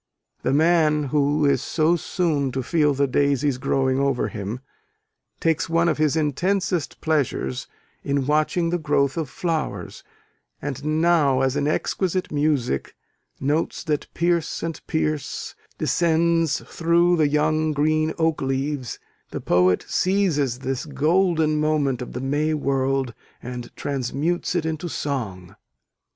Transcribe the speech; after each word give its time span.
The 0.41 0.51
man 0.51 1.03
who 1.03 1.45
is 1.45 1.61
so 1.61 1.95
soon 1.95 2.51
to 2.53 2.63
"feel 2.63 2.95
the 2.95 3.05
daisies 3.05 3.59
growing 3.59 3.99
over 3.99 4.29
him," 4.29 4.61
takes 5.39 5.69
one 5.69 5.87
of 5.87 5.99
his 5.99 6.15
intensest 6.15 6.99
pleasures 7.01 7.67
in 8.03 8.25
watching 8.25 8.71
the 8.71 8.79
growth 8.79 9.15
of 9.15 9.29
flowers; 9.29 10.03
and 10.59 10.83
now, 10.83 11.41
as 11.41 11.55
an 11.55 11.67
exquisite 11.67 12.31
music, 12.31 12.95
"notes 13.39 13.83
that 13.83 14.07
pierce 14.15 14.63
and 14.63 14.81
pierce," 14.87 15.53
descends 15.77 16.61
through 16.65 17.15
the 17.17 17.27
young 17.27 17.71
green 17.71 18.11
oak 18.17 18.41
leaves, 18.41 18.97
the 19.29 19.39
poet 19.39 19.85
seizes 19.87 20.57
this 20.57 20.87
golden 20.87 21.59
moment 21.59 22.01
of 22.01 22.13
the 22.13 22.21
May 22.21 22.55
world 22.55 23.13
and 23.39 23.69
transmutes 23.75 24.55
it 24.55 24.65
into 24.65 24.89
song. 24.89 25.55